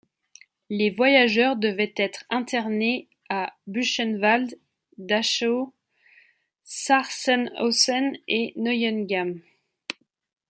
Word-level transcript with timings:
Les 0.71 0.89
voyageurs 0.89 1.57
devaient 1.57 1.93
être 1.95 2.23
internés 2.31 3.07
à 3.29 3.53
Buchenwald, 3.67 4.57
Dachau, 4.97 5.75
Sachsenhausen 6.63 8.17
et 8.27 8.51
Neuengamme. 8.55 9.41